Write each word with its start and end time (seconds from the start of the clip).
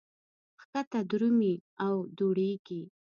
ښکته 0.61 0.99
درومي 1.09 1.53
او 1.85 1.95
دوړېږي. 2.17 2.81